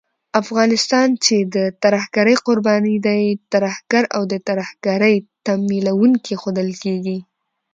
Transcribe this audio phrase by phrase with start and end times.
[0.41, 7.17] افغانستان چې د ترهګرۍ قرباني دی، ترهګر او د ترهګرۍ تمويلوونکی ښودل کېږي